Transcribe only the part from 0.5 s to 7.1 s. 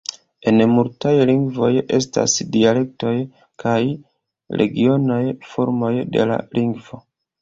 En multaj lingvoj estas dialektoj kaj regionaj formoj de la lingvo.